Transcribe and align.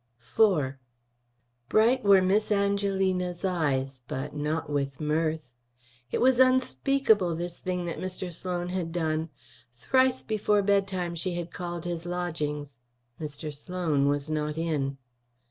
IV 0.35 0.73
Bright 1.69 2.03
were 2.03 2.23
Miss 2.23 2.51
Angelina's 2.51 3.45
eyes 3.45 4.01
but 4.07 4.35
not 4.35 4.67
with 4.67 4.99
mirth. 4.99 5.51
It 6.11 6.19
was 6.19 6.39
unspeakable, 6.39 7.35
this 7.35 7.59
thing 7.59 7.85
that 7.85 7.99
Mr. 7.99 8.33
Sloan 8.33 8.69
had 8.69 8.91
done. 8.91 9.29
Thrice 9.71 10.23
before 10.23 10.63
bedtime 10.63 11.13
she 11.13 11.45
called 11.45 11.85
his 11.85 12.07
lodgings. 12.07 12.79
Mr. 13.19 13.53
Sloan 13.53 14.07
was 14.07 14.27
not 14.27 14.57
in. 14.57 14.97